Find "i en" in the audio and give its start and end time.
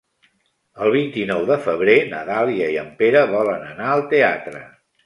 2.77-2.91